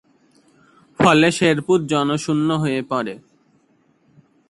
[0.99, 3.15] ফলে শেরপুর জনশূন্য হয়ে পড়ে।